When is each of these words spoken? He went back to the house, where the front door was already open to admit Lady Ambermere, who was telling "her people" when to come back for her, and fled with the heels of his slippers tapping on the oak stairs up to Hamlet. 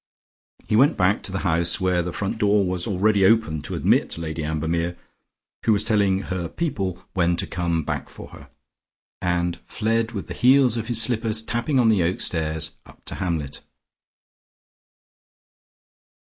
He 0.67 0.75
went 0.75 0.97
back 0.97 1.21
to 1.21 1.31
the 1.31 1.37
house, 1.45 1.79
where 1.79 2.01
the 2.01 2.11
front 2.11 2.39
door 2.39 2.65
was 2.65 2.87
already 2.87 3.23
open 3.23 3.61
to 3.61 3.75
admit 3.75 4.17
Lady 4.17 4.43
Ambermere, 4.43 4.97
who 5.63 5.73
was 5.73 5.83
telling 5.83 6.23
"her 6.23 6.49
people" 6.49 7.05
when 7.13 7.35
to 7.35 7.45
come 7.45 7.83
back 7.83 8.09
for 8.09 8.29
her, 8.29 8.49
and 9.21 9.59
fled 9.67 10.13
with 10.13 10.25
the 10.25 10.33
heels 10.33 10.75
of 10.75 10.87
his 10.87 10.99
slippers 10.99 11.43
tapping 11.43 11.79
on 11.79 11.89
the 11.89 12.01
oak 12.01 12.19
stairs 12.19 12.71
up 12.87 13.05
to 13.05 13.13
Hamlet. 13.13 13.61